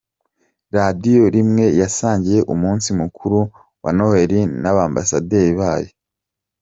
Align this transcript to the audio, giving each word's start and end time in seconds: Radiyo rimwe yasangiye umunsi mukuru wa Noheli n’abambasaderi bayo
Radiyo 0.77 1.25
rimwe 1.35 1.65
yasangiye 1.81 2.39
umunsi 2.53 2.87
mukuru 2.99 3.39
wa 3.83 3.91
Noheli 3.97 4.39
n’abambasaderi 4.61 5.51
bayo 5.59 5.91